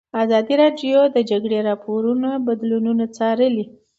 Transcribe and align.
ازادي 0.23 0.53
راډیو 0.61 0.99
د 1.09 1.13
د 1.15 1.17
جګړې 1.29 1.59
راپورونه 1.69 2.29
بدلونونه 2.47 3.03
څارلي. 3.17 3.65